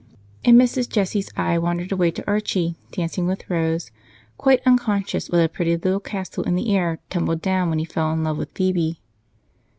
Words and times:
And 0.43 0.59
Mrs. 0.59 0.89
Jessie's 0.89 1.29
eye 1.37 1.59
wandered 1.59 1.91
away 1.91 2.09
to 2.09 2.25
Archie, 2.27 2.75
dancing 2.91 3.27
with 3.27 3.47
Rose, 3.51 3.91
quite 4.35 4.59
unconscious 4.65 5.29
what 5.29 5.43
a 5.43 5.47
pretty 5.47 5.77
little 5.77 5.99
castle 5.99 6.43
in 6.45 6.55
the 6.55 6.75
air 6.75 6.97
tumbled 7.11 7.43
down 7.43 7.69
when 7.69 7.77
he 7.77 7.85
fell 7.85 8.11
in 8.11 8.23
love 8.23 8.39
with 8.39 8.49
Phebe. 8.55 8.99